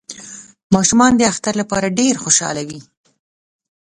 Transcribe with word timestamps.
ماشومان 0.75 1.11
د 1.17 1.21
اختر 1.31 1.53
لپاره 1.61 1.95
ډیر 1.99 2.13
خوشحاله 2.23 2.61
وی 2.67 2.79